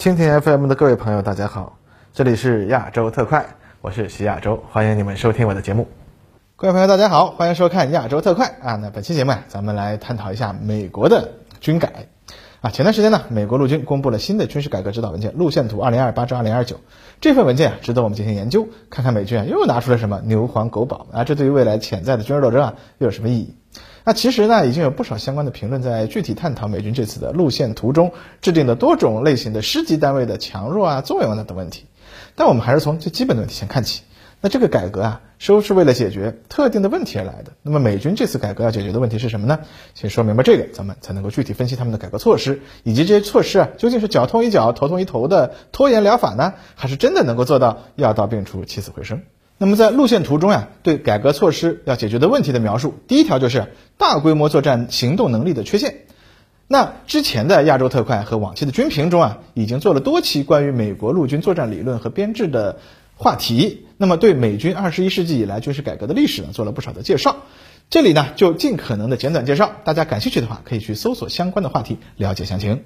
[0.00, 1.76] 蜻蜓 FM 的各位朋友，大家好，
[2.14, 3.44] 这里是亚洲特快，
[3.82, 5.86] 我是徐亚洲，欢迎你们收听我的节目。
[6.56, 8.76] 各位朋友，大家好，欢迎收看亚洲特快啊。
[8.76, 12.06] 那本期节目啊，咱们来探讨一下美国的军改
[12.62, 12.70] 啊。
[12.70, 16.76] 前段时间呢，美国陆军公布了新的军事改革指导文件《路线图二零二八至二零二九》，
[17.20, 23.54] 这份文件啊，值得我们进行研究，看看美军啊又拿出了什么牛黄狗宝啊，这对于未来潜在的军事斗争啊又有什么意义？
[24.04, 31.84] 那其实呢，已经有不少相关的评论在具体探讨美军这次的路线图中制定的多种类型的师级单位的强弱啊、作用啊等问题。
[32.34, 34.02] 但我们还是从最基本的问题先看起。
[34.42, 37.52] 那这个改革啊，都是为了解决特定的问题而来的。
[37.60, 39.58] 那么美军这次改革要解决的问题是什么呢？
[39.94, 49.20] 先说明白这个，咱们才能够具体分析他们的改革措施，以及这些措施啊，究竟是脚痛医脚、头痛医头的拖延疗法呢，还是真的能够做到药到病除、起死回生？
[49.62, 56.06] 那么在路线图中呀，对改革措施要解决的问题的描述，第一条就是大规模作战行动能力的缺陷。
[56.66, 62.78] 那之前的亚洲特快和往期的军评中啊，已经做了多期关于美国陆军作战理论和编制的
[63.16, 63.84] 话题。
[63.98, 67.36] 那么对美军二十一世纪以来军事改革的历史呢，做了不少的介绍。
[67.90, 72.84] 这里呢，就尽可能的简短介绍，大家感兴趣的话，可以去搜索相关的话题了解详情。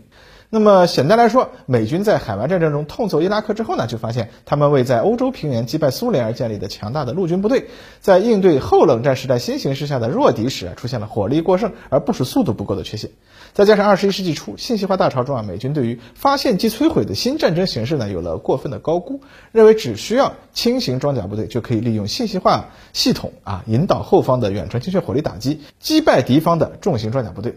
[0.55, 7.67] 那么简单来说，美军在海湾战争中痛揍伊拉克之后呢，就发现他们为在欧洲平原击败苏联而建立的强大的陆军部队，
[8.01, 13.11] 在应对后冷战时代新形势下的弱敌时啊，出现了火力过剩而部署速度不够的缺陷。
[13.53, 27.57] 再加上二十一世纪初信息化大潮中啊，美军对于发现即摧毁的新战争形式呢，有了过分的高估，认为只需要轻型装甲部队就可以利用信息化系统啊，引导后方的远程精确火力打击，击败敌方的重型装甲部队。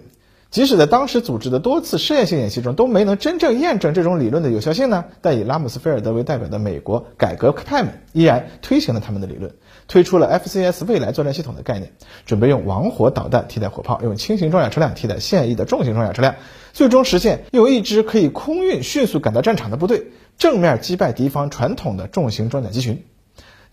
[0.50, 9.54] 即使在当时组织的多次试验性演习中都没能真正验证这种理论的有效性呢，但以拉姆斯菲尔德为代表的美国改革派们依然推行了他们的理论，
[9.88, 11.92] 推出了 FCS 未来作战系统的概念，
[12.26, 16.36] 准备用王火导弹替代火炮，用轻型装甲车辆替代现役的重型装甲车辆，
[16.72, 23.04] 最终实现用一支可以空运迅速赶到战场的部队，正面击败敌方传统的重型装甲集群。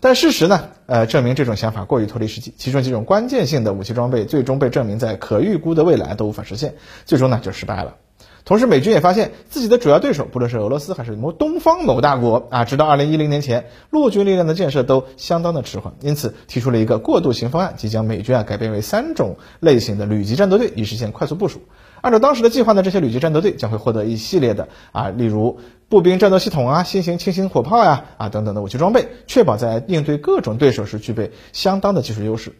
[0.05, 0.69] 但事实呢？
[0.85, 7.95] 呃，证明这种想法过于脱离实际，其中几种关键性的武器装备最终被证明在可预估的未来都无法实现，最终呢就失败了。
[8.45, 21.61] 同时，美军也发现自己的主要对手，不论是俄罗斯还是某东方某大国啊，直到二零一零年前，陆军力量的建设都相当的迟缓，因此提出了一个过渡型方案，即将美军啊改变为三种类型的旅级战斗队，以实现快速部署。
[22.01, 25.57] 按照当时的计划呢，这些旅级战斗队将会获得一系列的啊，例如
[25.89, 32.53] 步兵战斗系统啊、新型轻型火炮呀啊等等的武器装备，确保在应对各种对手时具备相当的技术优势。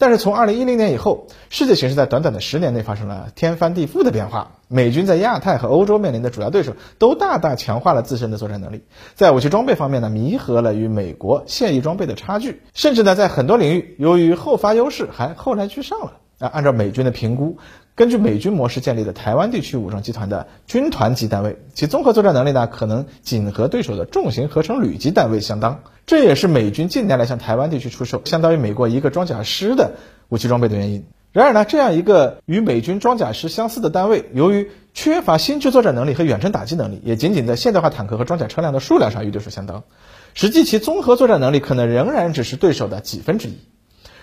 [0.00, 4.52] 但是从二零一零年以后，世界形势在短短的十年内发生了天翻地覆的变化。
[4.66, 8.84] 美军在亚太和欧洲面临的主要对手都大大强化了自身的作战能力，
[9.14, 16.12] 在武器装备方面呢，弥合了与美国现役装备的差距，甚至呢，在很多领域由于后发优势还后来居上了。
[16.40, 17.58] 啊，按照美军的评估，
[17.94, 25.82] 根据美军模式建立的台湾地区武装集团的军团级单位，其综合作战能力呢，可能仅和对手的重型合成旅级单位相当。
[26.06, 29.92] 这也是美军近年来向台湾地区出售相当于美国一个装甲师的
[30.28, 31.04] 武器装备的原因。
[31.30, 39.84] 然而呢，这样一个与美军装甲师相似的单位，由于缺乏新质作战能力和远程打击能力，也仅仅在现代化坦克和装甲车辆的数量上与对手相当，
[40.34, 43.58] 实际其综合作战能力可能仍然只是对手的几分之一。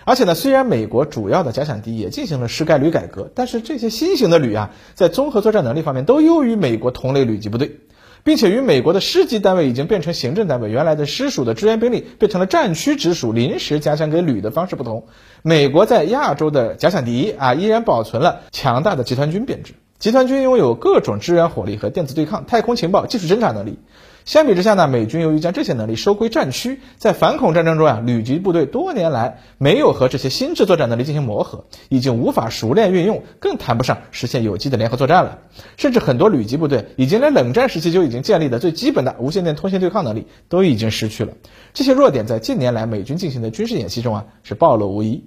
[0.07, 7.81] 而且呢，虽然美国主要的假想敌也进行了师概旅改革，但是这些新型的旅啊，在综合作战能力方面都优于美国同类旅级部队，
[8.23, 15.07] 并且与美国的师级单位已经变成行政单位，原来的师属的支援兵力变成了战区直属临时加强给旅的方式不同，
[15.41, 23.77] 美国在亚洲的假想敌啊，依然保存了强大的集团军编制，集团军拥有各种支援火力和电子对抗、太空情报、技术侦察能力。
[24.27, 35.39] 相比之下呢，美军由于将这些能力收归战区，在反恐战争中啊，旅级部队多年来没有和这些新制作战能力进行磨合，已经无法熟练运用，更谈不上实现有机的联合作战了。
[35.77, 41.31] 甚至很多旅级部队已经连冷战时期就已经建立的最基本的无线电通信对抗能力都已经失去了。
[41.73, 45.23] 这些弱点在近年来美军进行的军事演习中啊是暴露无遗。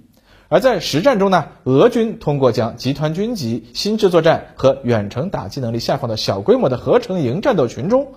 [0.47, 8.09] 而在实战中呢，俄军通过将集团军级新制作战和远程打击能力下放到小规模的合成营战斗群中。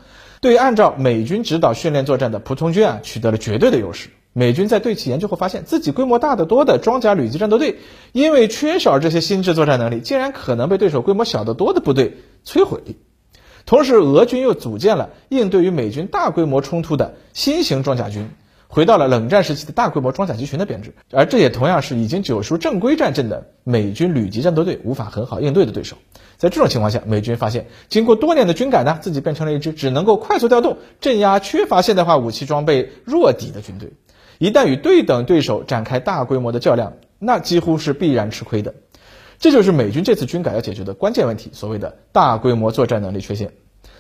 [0.44, 4.11] 对按照美军指导训练作战的普通军啊，取得了绝对的优势。
[4.35, 7.79] 美军在对其研究后发现，自己规模大得多的装甲旅级战斗队，
[8.12, 12.82] 因为缺少这些新制作战能力，竟然可能被对手规模小得多的部队摧毁。
[13.64, 18.29] 同时，俄军又组建了应对于美军大规模冲突的新型装甲军。
[18.69, 25.97] 回到了冷战时期的大规模装甲集群的编制，而这也同样是已经久熟正规战阵的美军旅级战斗队无法很好应对的对手。
[26.37, 33.93] 在这种情况下，美军发现，经过多年的军改呢，自己变成了一支只能够快速调动、镇压缺乏现代化武器装备弱敌的军队。
[34.39, 38.75] 一旦与对等对手展开大规模的较量，那几乎是必然吃亏的。
[39.39, 43.53] 这就是美军这次军改要解决的关键问题，所谓的大规模作战能力缺陷。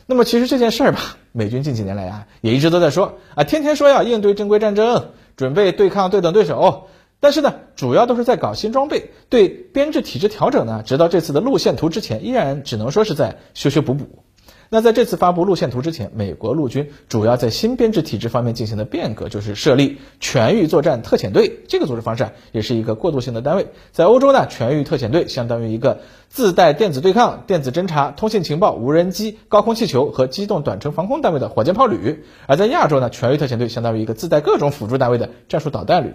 [0.06, 6.88] 那么其实这件事儿吧，美军近几年来啊，也一直都在说啊，天天说要应对正规战争，准备对抗对等对手，
[7.24, 14.04] 但是呢，主要都是在搞新装备，对编制体制调整呢，直到这次的路线图之前，依然只能说是在修修补补。
[14.68, 21.60] 那在这次发布路线图之前，美国陆军主要在新编制体制方面进行的变革，就是设立全域作战特遣队。
[21.66, 23.68] 这个组织方式啊，也是一个过渡性的单位。
[23.90, 36.12] 在欧洲呢，全域特遣队相当于一个自带电子对抗、电子侦察、通信情报、无人机、高空气球和机动短程防空单位的火箭炮旅；而在亚洲呢，全域特遣队相当于一个自带各种辅助单位的战术导弹旅。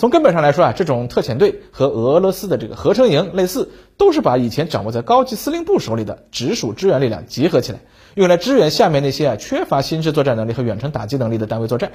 [0.00, 3.68] 从根本上来说啊，这种特遣队和俄罗斯的这个合成营类似，
[3.98, 7.80] 都是把以前掌握在高级司令部手里的直属支援力量集合起来，
[8.14, 11.92] 用来支援下面那些啊缺乏新式作战能力和远程打击能力的单位作战。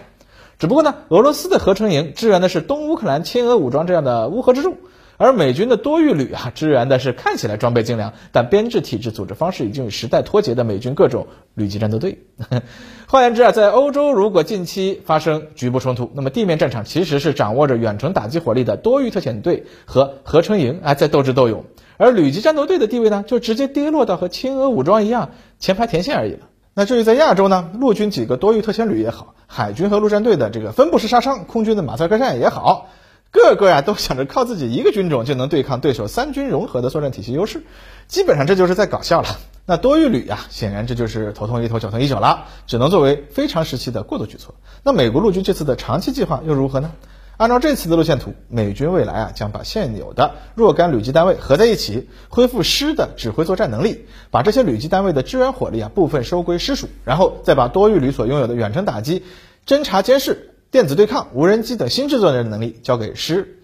[0.59, 4.77] 只不过呢，俄罗斯的合成营支援的是东乌克兰亲俄武装这样的乌合之众。
[5.17, 12.19] 而美军的多域旅啊，支援的是看起来装备精良，但编制体制、组织方式已经与时代脱节的美军各种旅级战斗队。
[13.07, 21.63] 换言之啊，在欧洲如果近期发生局部冲突，那么地面战场其实是掌握着远程打击火力的多域特遣队和合成营啊在斗智斗勇，
[21.97, 25.29] 而旅级战斗队的地位呢，就直接跌落到和亲俄武装一样
[25.59, 26.47] 前排前线而已了。
[26.73, 32.89] 那至于在亚洲呢，陆军几个多域特遣旅也好，海军和陆战队的这个分布式杀伤，空军的马赛克战也好。
[33.35, 37.63] 个个呀都想着靠自己一个军种就能对抗对手三军融合的作战体系优势，
[38.07, 39.27] 基本上这就是在搞笑了。
[39.67, 44.55] 那多域旅呀，显然这就是头痛医头脚痛医脚了，只能作为非常时期的过渡举措。
[44.83, 46.91] 那美国陆军这次的长期计划又如何呢？
[47.37, 59.23] 按照这次的路线图，美军未来啊将把现有的若干旅级单位合在一起，恢复师的指挥作战能力，把这些旅级单位的支援火力啊部分收归师属，然后再把多域旅所拥有的远程打击、
[59.67, 60.54] 侦察监视。
[60.75, 63.59] 电子对抗、无人机等新制作的能力交给师。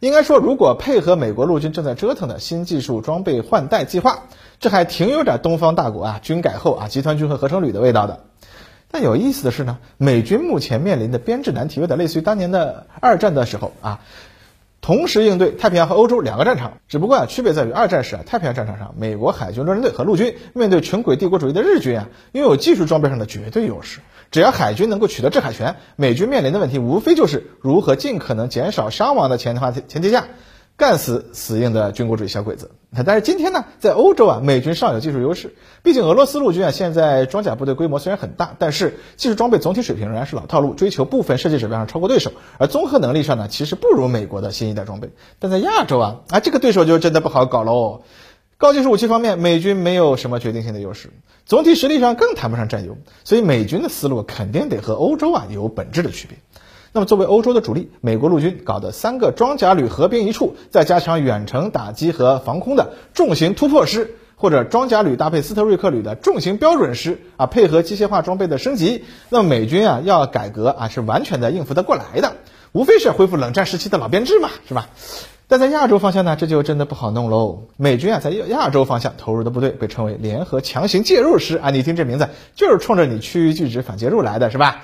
[0.00, 4.22] 应该说，如果配合美国陆军正在折腾的新技术装备换代计划，
[4.60, 8.24] 这还挺有点东方大国啊军改后啊集团军和合成旅的味道的。
[8.90, 14.00] 但有意思的是呢，美军目前面临的编制难题有点类似于当年的二战的时候啊。
[14.80, 24.00] 同时应对太平洋和欧洲两个战场，只不过啊，区别在于二战时啊，太平洋战场上，美国海军陆战队和陆军面对穷鬼帝国主义的日军啊，拥有技术装备上的绝对优势。
[24.30, 30.24] 只要海军能够取得制海权，美军面临的问题无非就是如何尽可能减少伤亡的前提前提下。
[30.76, 32.72] 干死死硬的军国主义小鬼子。
[33.06, 35.54] 但是今天呢，在欧洲啊，美军尚有技术优势。
[35.84, 42.32] 毕竟俄罗斯陆军啊，现在装甲部队规模虽然很大，但是技术装备总体水平仍然是老套路，追求部分设计指标上超过对手。
[42.58, 45.10] 而综合能力上呢，其实不如美国的新一代装备。
[45.38, 48.02] 但在亚洲啊，啊，这个对手就真的不好搞喽。
[48.56, 51.10] 高技术武器方面，美军没有什么决定性的优势，
[51.44, 52.96] 总体实力上更谈不上占优。
[53.24, 56.38] 所以美军的思路肯定得和欧洲啊有本质的区别。
[56.92, 72.36] 那么，作为欧洲的主力，美国陆军搞的三个装甲旅合并一处，再加强远程打击和防空的重型突破师，或者装甲旅搭配斯特瑞克旅的重型标准师啊，配合机械化装备的升级，那么美军啊要改革啊是完全的应付得过来的，
[72.74, 74.88] 无非是恢复冷战时期的老编制嘛，是吧？
[75.46, 77.68] 但在亚洲方向呢，这就真的不好弄喽。
[77.76, 84.82] 美军啊在亚洲方向投入的部队被称为联合强行介入师啊，你听这名字就是冲着你区域拒止反介入来的是吧？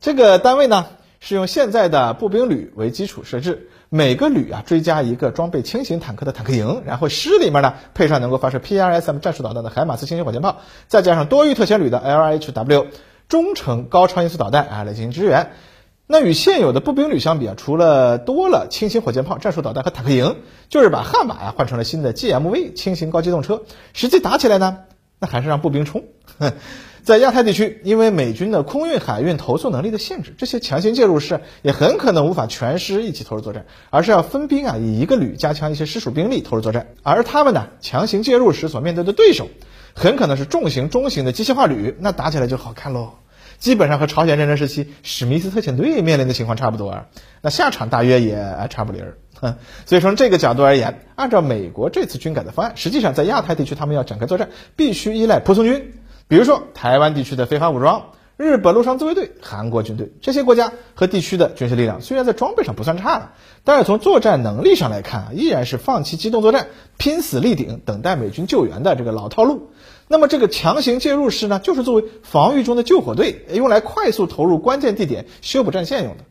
[0.00, 0.86] 这个单位呢？
[1.18, 12.86] 是用现在的步兵旅为基础设置，每个旅啊追加一个装备轻型坦克的坦克营，然后师里面呢配上能够发射 PRSM 战术导弹的海马斯轻型火箭炮，再加上多域特遣旅的 LHW
[13.28, 15.50] 中程高超音速导弹啊来进行支援。
[16.08, 20.36] 那与现有的步兵旅相比啊，除了多了轻型火箭炮、战术导弹和坦克营，
[20.68, 23.62] 就是把悍马呀换成了新的 GMV 轻型高机动车。
[23.92, 24.78] 实际打起来呢，
[25.18, 26.04] 那还是让步兵冲。
[27.02, 36.88] 在亚太地区，因为美军的空运、海运投送能力的限制，这些强行介入师也很可能无法全师一起投入作战，而是要分兵啊，以一个旅加强一些师属兵力投入作战。
[37.02, 39.48] 而他们呢，强行介入时所面对的对手，
[39.94, 43.12] 很可能是重型、中型的机械化旅，那打起来就好看喽。
[43.58, 47.06] 基本上和朝鲜战争时期史密斯特遣队面临的情况差不多，
[47.42, 49.18] 那下场大约也差不离儿。
[49.84, 55.92] 所以从这个角度而言，按照美国这次军改的方案，实际上在亚太地区他们要展开作战，必须依赖仆从军。
[56.28, 63.32] 比如说，台湾地区的非法武装、日本陆上自卫队、韩国军队这些国家和地区的军事力量，虽然在装备上不算差了，
[63.64, 66.66] 但是从作战能力上来看啊，依然是放弃机动作战、
[66.98, 69.70] 拼死立顶、等待美军救援的这个老套路。
[70.08, 76.24] 那么，这个强行介入式呢，就是作为防御中的救火队，用来快速投入关键地点修补战线用的。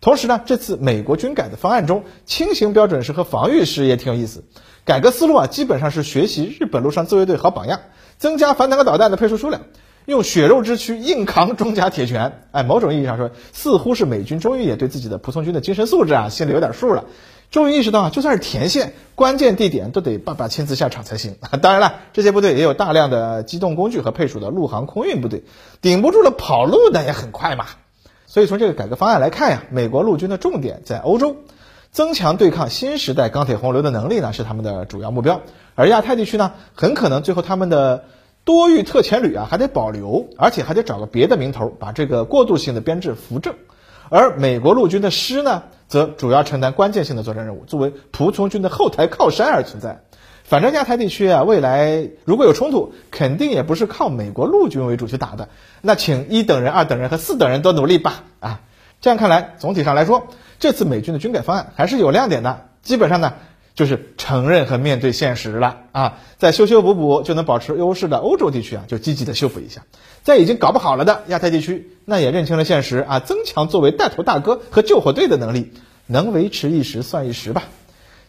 [0.00, 4.44] 同时呢，这次美国军改的方案中，轻型标准师和防御师也挺有意思。
[4.84, 7.80] 改革思路啊，基本上是学习日本陆上自卫队好榜样。
[8.16, 9.62] 增加反坦克导弹的配数数量，
[10.08, 12.40] 用血肉之躯硬扛装甲铁拳。
[12.50, 17.04] 哎，某种意义上说，似乎是美军终于也对自己的仆从军的精神素质啊心里有点数了。
[17.50, 21.36] 终于意识到啊，就算是前线，关键地点都得爸爸亲自下场才行。
[21.60, 25.44] 当然了，这些部队也有大量的机动工具和配属的陆航空运部队，
[25.82, 27.66] 顶不住了跑路那也很快嘛。
[28.26, 31.36] 所以从这个改革方案来看呀，美国陆军的重点在欧洲，
[31.92, 35.42] 增强对抗新时代钢铁洪流的能力呢是他们的主要目标。
[35.74, 38.04] 而亚太地区呢，很可能最后他们的
[38.48, 43.56] 多域特遣旅啊还得保留，而且还得找个别的名头把这个过渡性的编制扶正。
[44.08, 50.00] 而美国陆军的师呢，则主要承担关键性的作战任务，作为仆从军的后台靠山而存在。
[50.44, 55.50] 反正亚太地区啊，未来如果有冲突，肯定也不是靠美国陆军为主去打的。
[55.82, 58.24] 那请一等人、二等人和四等人多努力吧！
[58.40, 58.60] 啊，
[59.02, 60.28] 这样看来，总体上来说，
[60.58, 62.64] 这次美军的军改方案还是有亮点的。
[62.80, 63.34] 基本上呢，
[63.78, 69.82] 就是承认和面对现实了啊，在修修补补就能保持优势的欧洲地区啊，就积极的修复一下；
[70.24, 75.72] 在已经搞不好了的亚太地区，那也认清了现实啊，增强作为带头大哥和救火队的能力，
[76.06, 77.62] 能维持一时算一时吧。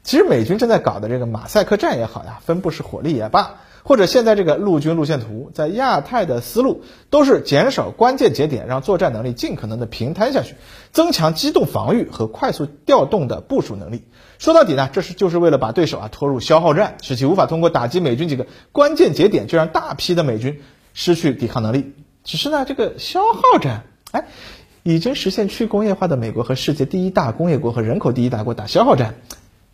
[0.04, 10.56] 其实美军正在搞的这个马赛克战也好呀，分布式火力也罢，或者现在这个陆军路线图，在亚太的思路都是减少关键节点，让作战能力尽可能的平摊下去，
[10.92, 14.04] 增强机动防御和快速调动的部署能力。
[14.38, 20.62] 说到底呢，这是就是为了把对手啊拖入消耗战，使其无法通过打击美军几个关键节点，就让大批的美军
[20.94, 21.94] 失去抵抗能力。
[22.24, 24.28] 只是呢，这个消耗战，哎，
[24.84, 29.16] 已经实现去工业化的美国和世界第一大工业国和人口第一大国打消耗战。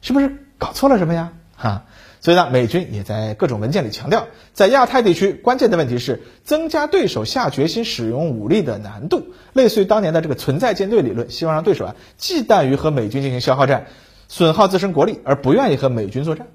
[0.02, 1.34] 是不是搞错了什么呀？
[1.56, 1.86] 哈，
[2.26, 13.86] 所以呢，美军也在各种文件里强调，在亚太地区，关键的问题是增加对手下决心使用武力的难度，类似于当年的这个存在舰队理论，希望让对手啊忌惮于和美军进行消耗战，
[14.28, 16.48] 损耗自身国力，而不愿意和美军作战。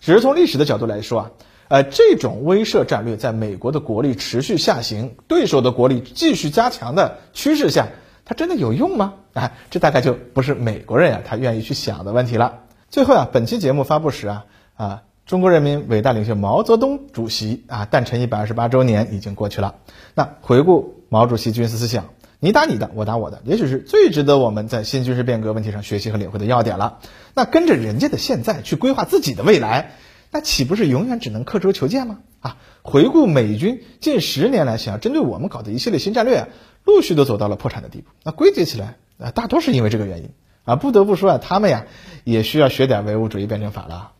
[0.00, 1.30] 只是从历史的角度来说啊，
[1.68, 7.90] 呃，这种威慑战略在美国的国力持续下行，对手的国力继续加强的趋势下，
[8.24, 9.14] 它真的有用吗？
[9.34, 12.64] 啊，这大概就不是美国人呀他愿意去想的问题了。
[12.90, 19.76] 最后啊，本期节目发布时啊啊，中国人民伟大领袖毛泽东主席啊诞辰一百二十八周年已经过去了。
[20.14, 26.98] 那回顾毛主席军事思想，你打你的，我打我的，也许是最值得我们在新军事变革问题上学习和领会的要点了。
[27.32, 29.92] 那跟着人家的现在去规划自己的未来，
[30.30, 32.18] 那岂不是永远只能刻舟求剑吗？
[32.40, 36.48] 啊，回顾美军近十年来想要针对我们搞的一系列新战略，啊
[36.84, 38.10] 陆续都走到了破产的地步。
[38.22, 40.28] 那归结起来啊，大多是因为这个原因。
[40.64, 41.86] 啊，不得不说啊，他们呀
[42.22, 44.12] 也需要学点唯物主义辩证法了。